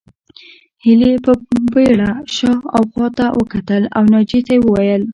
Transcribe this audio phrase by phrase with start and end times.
[0.83, 1.31] هيلې په
[1.73, 5.03] بېړه شا او خواته وکتل او ناجيې ته وویل